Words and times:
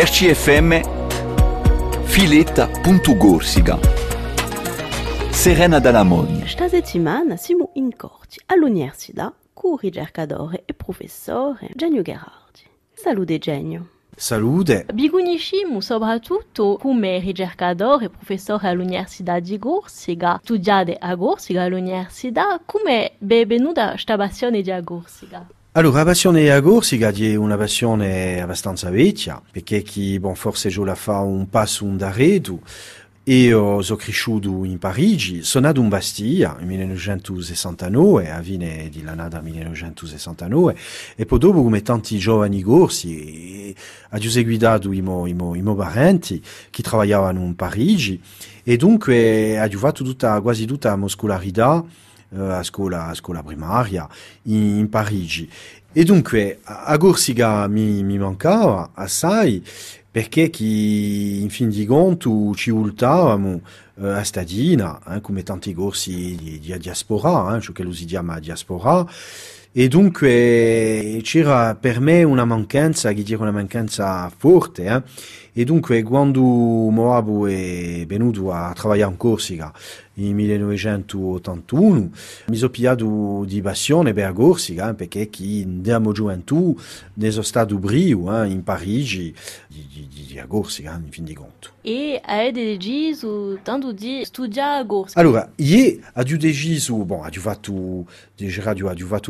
RCFM 0.00 0.80
Filetta.gorsica 2.04 3.80
Serena 5.30 5.80
Dalamoni 5.80 6.42
Esta 6.42 6.68
settimana 6.68 7.36
siamo 7.36 7.70
in 7.74 7.96
corte 7.96 8.36
all'università 8.46 9.34
con 9.52 9.76
ricercatore 9.76 10.62
e 10.66 10.74
professore 10.74 11.70
Genio 11.74 12.02
Gherardi. 12.02 12.60
Salute 12.92 13.38
Genio. 13.38 13.88
Salute. 14.14 14.86
Bigunisciamo 14.94 15.80
soprattutto 15.80 16.76
come 16.80 17.18
ricercatore 17.18 18.04
e 18.04 18.10
professore 18.10 18.68
all'Università 18.68 19.40
di 19.40 19.58
Corsica. 19.58 20.38
Studiate 20.40 20.96
a 20.96 21.16
Corsica 21.16 21.64
all'università. 21.64 22.60
Come 22.64 23.16
è 23.18 23.46
venuta 23.46 23.90
questa 23.90 24.16
passione 24.16 24.62
di 24.62 24.72
Corsica? 24.84 25.44
Allora, 25.78 25.98
la 25.98 26.06
passione 26.06 26.50
a 26.50 26.60
Corsica 26.60 27.12
è 27.12 27.36
una 27.36 27.56
passione 27.56 28.42
abbastanza 28.42 28.90
vecchia, 28.90 29.40
perché 29.48 29.82
chi, 29.82 30.18
bon, 30.18 30.34
forse 30.34 30.70
già 30.70 30.84
la 30.84 30.96
fa 30.96 31.20
un 31.20 31.48
un 31.84 31.96
cresciuto 33.94 34.64
in 34.64 34.78
Parigi, 34.80 35.44
sono 35.44 35.68
nato 35.68 35.80
in 35.80 35.88
Bastiglia 35.88 36.56
nel 36.58 36.66
1969, 36.66 38.28
a 38.28 38.42
fine 38.42 38.90
dell'annata 38.92 39.40
1969, 39.40 40.76
e 41.14 41.24
poi 41.26 41.38
dopo, 41.38 41.62
come 41.62 41.80
tanti 41.82 42.18
giovani 42.18 42.60
corsi, 42.60 43.72
ho 44.10 44.18
seguito 44.18 44.92
i 44.92 45.00
miei, 45.00 45.30
i 45.30 45.32
miei, 45.32 45.58
i 45.60 45.62
miei 45.62 45.76
parenti 45.76 46.42
che 46.70 46.82
lavoravano 46.82 47.44
in 47.44 47.54
Parigi, 47.54 48.20
e 48.64 48.76
dunque 48.76 49.60
ho 49.60 49.78
quasi 50.40 50.66
la 50.88 50.96
mia 50.96 51.06
scolarità 51.06 51.84
a 52.36 52.62
scuola, 52.62 53.06
a 53.06 53.14
scuola 53.14 53.42
primaria 53.42 54.08
in, 54.42 54.78
in 54.78 54.88
Parigi. 54.88 55.50
E 55.92 56.04
dunque 56.04 56.60
a 56.62 56.96
Corsica 56.98 57.66
mi, 57.66 58.02
mi 58.02 58.18
mancava 58.18 58.90
assai 58.94 59.64
perché 60.10 60.50
chi 60.50 61.42
in 61.42 61.50
fin 61.50 61.68
di 61.68 61.84
conto 61.86 62.54
ci 62.54 62.70
ultavamo 62.70 63.60
eh, 64.00 64.08
a 64.08 64.24
stadina, 64.24 65.00
eh, 65.08 65.20
come 65.20 65.42
tanti 65.42 65.74
corsi 65.74 66.34
di, 66.36 66.58
di 66.58 66.78
diaspora, 66.78 67.56
eh, 67.56 67.60
ciò 67.60 67.72
che 67.72 67.82
lo 67.82 67.92
si 67.92 68.04
chiama 68.04 68.38
diaspora, 68.38 69.06
e 69.70 69.86
dunque 69.86 71.20
c'era 71.22 71.74
per 71.74 72.00
me 72.00 72.22
una 72.22 72.44
mancanza, 72.44 73.12
che 73.12 73.22
dire 73.22 73.40
una 73.40 73.50
mancanza 73.50 74.32
forte, 74.34 74.84
eh? 74.84 75.02
e 75.60 75.64
dunque 75.64 76.02
quando 76.02 76.40
Moabu 76.40 77.46
è 77.46 78.04
venuto 78.06 78.50
a 78.50 78.72
lavorare 78.74 79.02
in 79.02 79.16
Corsica 79.16 79.72
nel 80.18 80.34
1981 80.34 82.10
mi 82.46 82.56
sono 82.56 82.70
pigliato 82.70 83.44
di 83.46 83.60
passione 83.60 84.12
per 84.12 84.32
Corsica, 84.32 84.90
eh? 84.90 84.94
perché 84.94 85.28
chi 85.28 85.64
mia 85.64 86.00
gioventù 86.12 86.76
ne 87.14 87.30
sono 87.30 87.42
stato 87.42 87.78
brio 87.78 88.42
eh? 88.42 88.48
in 88.48 88.62
Parigi 88.62 89.34
di, 89.66 89.86
di, 89.92 90.08
di, 90.08 90.26
di 90.26 90.42
Corsica, 90.46 91.00
in 91.02 91.10
fin 91.10 91.24
di 91.24 91.34
conto. 91.34 91.70
E 91.82 92.20
hai 92.24 92.52
deciso 92.52 93.58
tanto 93.62 93.92
di 93.92 94.24
studiare 94.24 94.82
a 94.82 94.86
Corsica? 94.86 95.20
Allora, 95.20 95.50
io 95.56 95.98
ho 96.14 96.22
deciso, 96.36 96.96
bon, 97.04 97.24
ho 97.24 97.40
fatto, 97.40 98.06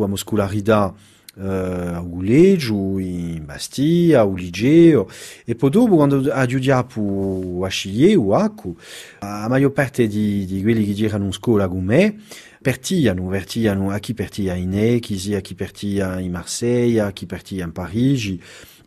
la 0.02 0.08
muscolarità 0.08 0.94
uh, 1.38 2.16
Uleggio, 2.16 2.98
in 2.98 3.44
Bastia, 3.44 4.20
a 4.20 4.34
Liceo, 4.34 5.08
e 5.44 5.54
poi 5.54 5.70
dopo 5.70 5.96
quando 5.96 6.22
studiato 6.22 7.64
a 7.64 7.68
Sciglie 7.68 8.16
o 8.16 8.34
Acqua, 8.34 8.72
la 9.20 9.46
maggior 9.48 9.72
parte 9.72 10.06
di, 10.06 10.44
di 10.44 10.62
quelli 10.62 10.84
che 10.84 10.92
girano 10.92 11.24
in 11.24 11.32
partiano, 12.68 13.26
partiano, 13.28 13.90
a 13.90 13.98
chi 13.98 14.12
partia 14.12 14.54
in 14.54 14.74
Echi, 14.74 15.34
a 15.34 15.40
chi 15.40 15.54
partia 15.54 16.20
in 16.20 16.30
Marseille, 16.30 17.00
a 17.00 17.12
chi 17.12 17.24
partia 17.24 17.64
in 17.64 17.72
Parigi, 17.72 18.38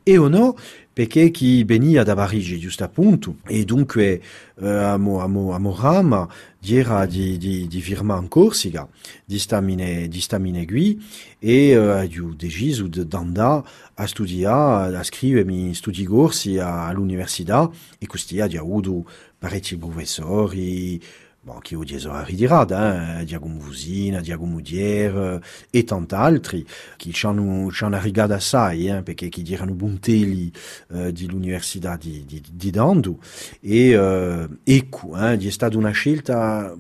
e 0.04 0.18
o 0.20 0.28
no, 0.28 0.56
perché 0.94 1.32
chi 1.32 1.64
veniva 1.64 2.04
da 2.04 2.14
Parigi, 2.14 2.60
giusto 2.60 2.84
appunto, 2.84 3.38
e 3.48 3.66
dunque 3.66 4.22
eh, 4.60 4.68
a, 4.68 4.98
mo, 4.98 5.20
a, 5.20 5.26
mo, 5.26 5.54
a 5.54 5.58
Morama 5.58 6.30
era 6.64 7.08
di, 7.08 7.40
di, 7.40 7.66
di 7.68 7.82
firma 7.82 8.20
in 8.20 8.28
Corsica, 8.28 8.88
di 9.26 9.40
stamine, 9.40 10.08
di 10.08 10.22
stamine 10.22 10.64
qui, 10.68 11.04
e 11.40 11.70
eh, 11.70 12.20
ho 12.20 12.34
deciso 12.36 12.86
di 12.86 13.04
andare 13.10 13.64
a 13.96 14.06
studiare, 14.06 14.96
a 14.96 15.02
scrivermi 15.02 15.74
studi 15.74 16.06
corsi 16.06 16.60
all'università, 16.60 17.68
e 17.98 18.06
così 18.06 18.40
ho 18.40 18.62
avuto 18.62 19.10
parecchi 19.40 19.76
professori, 19.76 21.02
bon, 21.44 21.60
ho 21.74 21.84
diso 21.84 22.12
a 22.12 22.24
ritirata, 22.24 23.20
eh, 23.20 23.26
Diago 23.26 23.48
Musina, 23.48 24.22
Diago 24.22 24.46
Mudier 24.46 25.42
e 25.70 25.84
tanti 25.84 26.14
altri 26.14 26.66
che 26.96 27.12
ci 27.12 27.26
hanno, 27.26 27.72
ci 27.72 27.84
hanno 27.84 27.96
arrivato 27.96 28.34
assai, 28.34 28.88
eh, 28.88 29.02
perché 29.02 29.30
chi 29.30 29.52
erano 29.52 29.74
buntelli 29.74 30.52
eh, 30.92 31.12
dell'università 31.12 31.98
di, 31.98 32.24
di, 32.26 32.44
di 32.52 32.70
Dando 32.70 33.18
e 33.60 33.90
eh, 33.90 34.48
ecco, 34.64 35.18
eh, 35.18 35.38
è 35.38 35.50
stata 35.50 35.78
una 35.78 35.92
scelta 35.92 36.76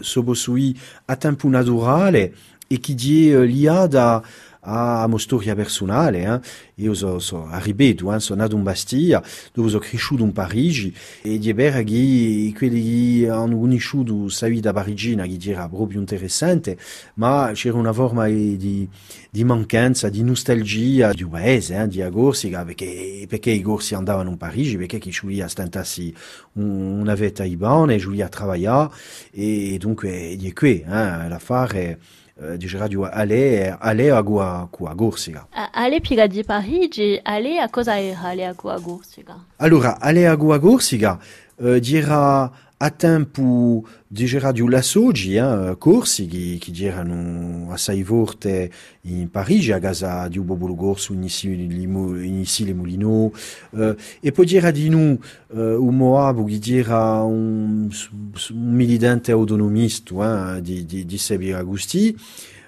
sobosui 0.00 0.78
a 1.06 1.16
tempo 1.16 1.48
naturale 1.48 2.34
e 2.66 2.80
che 2.80 2.94
è 2.94 3.44
liata 3.44 4.24
a 4.66 5.04
uma 5.06 5.18
storia 5.18 5.54
personale. 5.54 6.24
Eh? 6.24 6.40
Io 6.82 6.94
so, 6.94 7.18
so, 7.18 7.48
ripeto, 7.50 8.12
eh? 8.12 8.20
sono 8.20 8.42
nato 8.42 8.56
in 8.56 8.62
Bastiglia, 8.62 9.22
dove 9.52 9.68
sono 9.68 9.80
cresciuto 9.80 10.22
in 10.22 10.32
Parigi, 10.32 10.94
e 11.22 11.38
di 11.38 11.52
vera 11.52 11.82
che 11.82 12.52
quelli 12.56 13.20
che 13.20 13.28
hanno 13.30 13.58
conosciuto 13.58 14.26
la 14.40 14.48
vita 14.48 14.72
parigina, 14.72 15.24
che 15.24 15.38
era 15.50 15.68
proprio 15.68 16.00
interessante, 16.00 16.76
ma 17.14 17.50
c'era 17.54 17.76
una 17.76 17.92
forma 17.92 18.26
di, 18.26 18.88
di 19.30 19.44
mancanza, 19.44 20.08
di 20.08 20.22
nostalgia 20.22 21.12
di 21.12 21.24
paese, 21.26 21.80
eh? 21.80 21.88
di 21.88 22.04
Corsica, 22.10 22.64
perché, 22.64 23.26
perché 23.28 23.50
i 23.50 23.62
corsi 23.62 23.94
andavano 23.94 24.30
in 24.30 24.36
Parigi, 24.36 24.76
perché 24.76 24.98
chi 24.98 25.16
voulait 25.22 25.46
stentassi 25.46 26.12
una 26.54 27.14
vita 27.14 27.44
buona, 27.46 27.92
e 27.92 27.98
voulait 27.98 28.34
lavorare, 28.38 28.90
e 29.30 29.76
dunque 29.78 30.34
di 30.36 30.52
qui, 30.52 30.80
eh? 30.80 31.28
l'affare 31.28 31.98
eh, 32.40 32.56
di 32.56 32.68
radio 32.68 33.04
Ale, 33.04 33.76
Ale 33.78 34.10
a 34.10 34.20
Gua, 34.20 34.68
a 34.70 34.94
Corsica. 34.94 35.48
Ale 35.72 36.00
piega 36.00 36.26
di 36.26 36.44
Parigi, 36.44 37.18
Ale 37.22 37.58
a 37.58 37.68
cosa 37.68 37.98
era 37.98 38.34
Ale? 38.34 39.46
Allora, 39.56 39.98
Ale 39.98 40.26
a 40.26 40.34
Gua 40.34 40.58
Corsica 40.58 41.18
eh, 41.56 41.80
dirà 41.80 42.50
a 42.78 42.90
tempo 42.90 43.86
di 44.06 44.26
radio 44.38 44.68
la 44.68 44.82
Sogi, 44.82 45.34
eh, 45.36 45.76
corsi 45.78 46.26
che, 46.26 46.58
che 46.60 46.84
erano 46.84 47.72
assai 47.72 48.04
forte 48.04 48.70
in 49.02 49.30
Parigi, 49.30 49.72
a 49.72 49.78
casa 49.78 50.28
di 50.28 50.38
Ubo 50.38 50.56
Bologorso, 50.56 51.14
inizi, 51.14 51.48
inizi 51.48 52.66
le 52.66 52.74
Molino, 52.74 53.32
eh, 53.76 53.96
e 54.20 54.32
poi 54.32 54.54
era 54.54 54.70
di 54.70 54.90
noi 54.90 55.18
eh, 55.54 55.74
un 55.74 55.96
Moab 55.96 56.46
che 56.46 56.76
era 56.76 57.22
un, 57.22 57.88
un 57.88 58.74
militante 58.74 59.32
autonomista 59.32 60.56
eh, 60.56 60.60
di, 60.60 60.84
di, 60.84 61.06
di 61.06 61.18
Sebi 61.18 61.52
Agusti, 61.52 62.14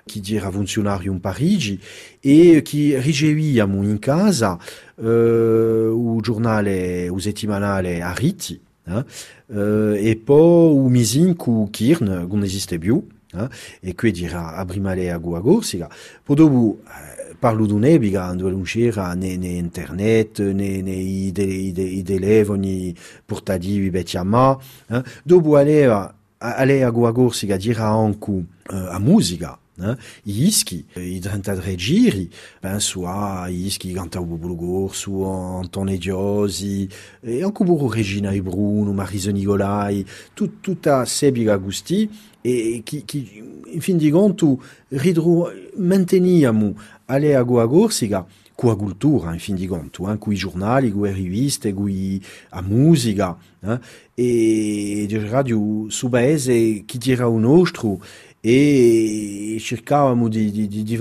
che 0.07 0.23
era 0.35 0.51
funzionario 0.51 1.13
in 1.13 1.21
Parigi 1.21 1.79
e 2.19 2.63
che 2.65 2.99
riceviamo 2.99 3.83
in 3.83 3.99
casa 3.99 4.59
eh, 4.97 5.05
il 5.05 6.19
giornale, 6.23 7.05
il 7.05 7.21
settimanale 7.21 8.01
Ariti, 8.01 8.59
Hein? 8.89 9.05
Uh, 9.47 9.95
e 9.95 10.17
poi 10.17 10.75
o 10.75 10.89
mizinco 10.89 11.69
Kirn, 11.71 12.27
non 12.29 12.43
esiste 12.43 12.79
più, 12.79 13.07
hein? 13.33 13.49
e 13.81 13.95
qui 13.95 14.11
dirà 14.11 14.55
abrimale 14.57 15.11
a 15.11 15.19
Guagorsiga. 15.19 15.89
Poi 16.23 16.37
dopo 16.37 16.81
eh, 16.87 17.35
parlo 17.39 17.67
di 17.67 17.73
un'ebiga, 17.73 18.33
dove 18.33 18.51
non 18.51 18.63
c'era 18.63 19.15
né, 19.15 19.37
né 19.37 19.49
internet, 19.49 20.41
né, 20.41 20.83
né 20.83 20.91
i, 20.93 21.31
de, 21.33 21.43
i, 21.43 21.73
de, 21.73 21.83
i 21.83 22.03
telefoni 22.03 22.95
portativi 23.25 23.91
betiama. 23.91 24.59
Hein? 24.89 25.03
Dopo 25.23 25.57
alea, 25.57 26.15
alea 26.39 26.89
a 26.89 26.91
Guagorsiga 26.91 27.57
dirà 27.57 27.89
anche 27.89 28.31
uh, 28.31 28.45
a 28.69 28.99
musica, 28.99 29.59
né? 29.79 29.97
Iski, 30.25 30.85
i 30.97 31.21
33 31.21 31.75
giri, 31.77 32.31
penso 32.61 33.07
a 33.07 33.49
Iski 33.49 33.93
canta 33.93 34.21
o 34.21 34.25
Bubulugor, 34.25 34.95
su 34.95 35.23
Antone 35.23 35.97
Diosi, 35.97 36.89
e 37.21 37.43
anche 37.43 37.65
beaucoup 37.65 37.93
Regina 37.93 38.31
e 38.33 38.43
Bruno, 38.43 38.93
Marisa 38.93 39.31
Nicolai, 39.31 40.05
tut, 40.35 40.61
tutta 40.61 41.05
Sebi 41.05 41.49
Agusti, 41.49 42.11
e 42.41 42.81
che, 42.85 43.03
che 43.05 43.45
in 43.67 43.81
fin 43.81 43.97
di 43.97 44.11
conto 44.11 44.63
ridru, 44.89 45.49
manteniamo 45.77 46.75
alle 47.07 47.35
a 47.35 47.43
Gorsica 47.43 48.27
coa 48.59 48.75
cultura, 48.77 49.33
in 49.33 49.39
fin 49.39 49.55
di 49.55 49.69
conto, 49.69 50.11
eh, 50.11 50.19
coi 50.19 50.35
giornali, 50.35 50.91
coi 50.91 51.13
riviste, 51.13 51.73
coi 51.73 52.21
a 52.49 52.61
musica, 52.61 53.39
eh, 53.61 53.79
e 54.15 55.05
di 55.07 55.17
radio 55.29 55.89
su 55.89 56.09
paese 56.09 56.83
che 56.85 56.99
era 57.13 57.29
un 57.29 57.43
nostro, 57.43 58.01
e 58.41 59.59
cercavamo 59.61 60.27
di, 60.27 60.51
di, 60.51 60.67
di, 60.67 60.83
di 60.83 60.97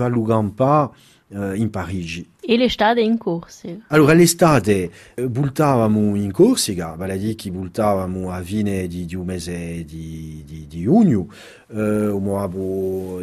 valutare 1.28 1.36
un 1.36 1.40
po' 1.40 1.50
uh, 1.50 1.54
in 1.54 1.70
Parigi. 1.70 2.30
E 2.40 2.58
l'estate 2.58 3.02
in 3.02 3.18
Corsica? 3.18 3.86
Allora, 3.88 4.14
l'estate 4.14 4.90
bultavamo 5.16 6.16
in 6.16 6.32
Corsica, 6.32 6.96
vale 6.96 7.14
a 7.14 7.18
dire 7.18 7.36
che 7.36 7.52
bultavamo 7.52 8.32
a 8.32 8.42
fine 8.42 8.88
di, 8.88 9.06
di 9.06 9.16
un 9.16 9.26
mese 9.26 9.84
di, 9.86 10.44
di, 10.46 10.66
di 10.68 10.82
giugno, 10.82 11.28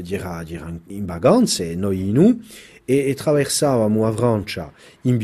dirà, 0.02 0.42
dirà 0.42 0.72
in 0.88 1.06
vacanze, 1.06 1.74
noi 1.74 2.08
in 2.08 2.12
e, 2.84 3.08
e 3.08 3.14
traversavamo 3.14 4.06
a 4.06 4.12
Francia 4.12 4.72
in 5.02 5.16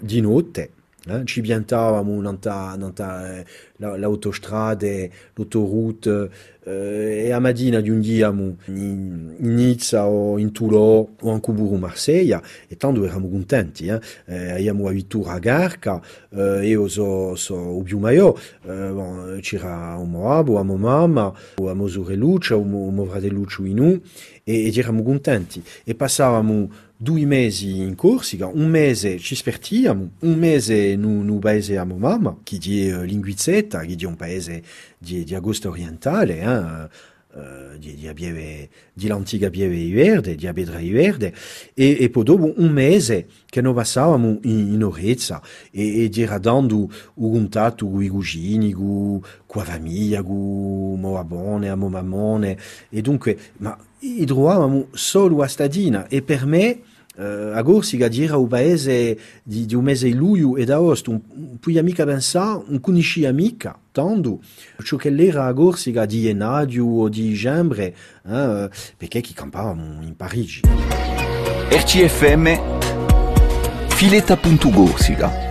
di 0.00 0.20
notte, 0.20 0.72
Eh? 1.08 1.24
Ci 1.24 1.40
piantavamo 1.40 2.20
nanta, 2.20 2.74
nanta 2.76 3.42
eh, 3.78 3.98
l'autostrade, 3.98 5.10
l'autoroute, 5.34 6.30
eh, 6.68 7.24
e 7.26 7.32
a 7.32 7.38
Madina 7.38 7.80
di 7.80 7.90
un 7.90 8.02
in, 8.02 8.56
in 9.38 9.54
Nizza 9.54 10.06
o 10.06 10.38
in 10.38 10.52
Toulon 10.52 11.06
o 11.20 11.32
in 11.32 11.40
Cuburu 11.40 11.76
Marsiglia 11.76 12.42
e 12.68 12.76
tanto 12.76 13.02
eravamo 13.02 13.28
contenti 13.28 13.86
eh? 13.86 14.00
eh, 14.26 14.52
abbiamo 14.52 14.86
avuto 14.86 15.24
a 15.24 15.38
Garca 15.38 16.00
eh, 16.30 16.68
io 16.68 16.88
so, 16.88 17.34
so 17.36 17.54
o 17.54 17.82
più 17.82 17.98
maior 17.98 18.38
eh, 18.64 18.90
bon, 18.90 19.38
c'era 19.40 19.96
un 19.96 20.10
moabo 20.10 20.58
a 20.58 20.62
mamma 20.62 21.32
o 21.56 21.70
a 21.70 21.74
Mosure 21.74 22.14
Luce 22.14 22.54
o 22.54 22.62
mo 22.62 23.04
frate 23.06 23.28
Luce 23.28 23.62
in 23.62 23.80
un 23.80 24.00
e, 24.44 24.72
eravamo 24.74 25.20
e 25.84 25.94
passavamo 25.94 26.70
due 27.00 27.24
mesi 27.26 27.78
in 27.78 27.94
Corsica, 27.94 28.46
un 28.46 28.68
mese 28.68 29.18
ci 29.18 29.36
spertiamo, 29.36 30.10
un 30.18 30.34
mese 30.34 30.96
nu, 30.96 31.22
nu 31.22 31.38
paese 31.38 31.76
a 31.76 31.84
mamma, 31.84 32.36
che 32.42 32.58
di 32.58 32.90
uh, 32.90 33.04
Linguizzetta, 33.68 33.80
che 33.80 33.94
di 33.94 34.04
un 34.04 34.16
paese 34.16 34.62
di, 34.98 35.24
di 35.24 35.34
orientale, 35.34 36.40
hein, 36.40 36.88
uh, 37.34 37.78
di, 37.78 39.06
l'antica 39.06 39.50
Pieve 39.50 39.76
Iverde, 39.76 40.34
di 40.34 40.46
Abedra 40.46 40.78
Iverde, 40.78 41.34
e, 41.74 41.96
e 42.00 42.10
poi 42.10 42.24
dopo 42.24 42.52
un 42.56 42.70
mese 42.70 43.26
che 43.46 43.60
noi 43.60 43.74
passavamo 43.74 44.38
in, 44.42 44.72
in 44.72 44.82
Orezza 44.82 45.42
e, 45.70 46.04
e 46.04 46.08
di 46.08 46.24
radando 46.24 46.90
un 47.14 47.32
contatto 47.32 47.88
con 47.88 48.02
i 48.02 48.08
cugini, 48.08 48.72
con 48.72 49.20
la 49.46 49.64
famiglia, 49.64 50.22
con 50.22 50.98
Moabone, 50.98 51.74
Momamone, 51.74 52.58
e 52.88 53.00
dunque, 53.02 53.38
ma 53.58 53.78
trovavamo 54.24 54.88
solo 54.92 55.42
a 55.42 55.46
Stadina, 55.46 56.08
e 56.08 56.22
per 56.22 56.46
me 56.46 56.80
Uh, 57.18 57.50
agora 57.52 57.82
si 57.82 57.96
gadira 57.96 58.38
o 58.38 58.46
paese 58.46 59.18
di, 59.42 59.66
di 59.66 59.74
un 59.74 59.82
mese 59.82 60.08
luglio 60.10 60.56
ed 60.56 60.70
agosto, 60.70 61.10
un, 61.10 61.20
un 61.34 61.58
poi 61.58 61.76
amica 61.76 62.04
pensare, 62.04 62.62
un 62.68 62.78
conosci 62.78 63.24
amica, 63.24 63.76
tanto, 63.90 64.40
ciò 64.84 64.96
che 64.96 65.10
l'era 65.10 65.46
agora 65.46 65.76
si 65.76 65.90
di 66.06 66.28
Enadio 66.28 66.86
o 66.86 67.08
di 67.08 67.32
Gembre, 67.34 67.92
eh, 68.24 68.70
perché 68.96 69.20
chi 69.20 69.34
campavamo 69.34 70.00
in 70.02 70.14
Parigi. 70.14 70.60
RCFM 71.70 72.78
Filetta.Gorsica 73.88 75.47